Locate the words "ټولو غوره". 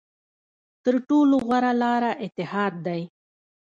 1.07-1.73